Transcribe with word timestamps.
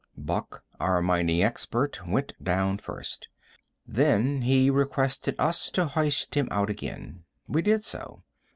Buck, 0.17 0.63
our 0.79 0.99
mining 1.03 1.43
expert, 1.43 2.07
went 2.07 2.33
down 2.43 2.79
first. 2.79 3.29
Then 3.85 4.41
he 4.41 4.71
requested 4.71 5.35
us 5.37 5.69
to 5.77 5.85
hoist 5.85 6.33
him 6.33 6.47
out 6.49 6.71
again. 6.71 7.25
We 7.47 7.61
did 7.61 7.83
so. 7.83 8.23